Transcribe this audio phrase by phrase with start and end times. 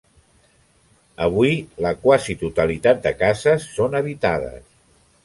[1.25, 1.53] Avui
[1.87, 4.65] la quasi totalitat de cases són habitades.